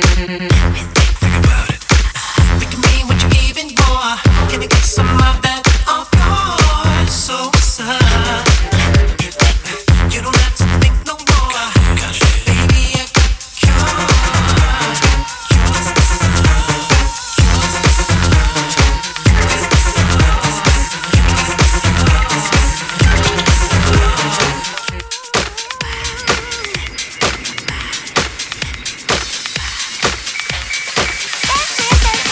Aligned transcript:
with 0.00 0.97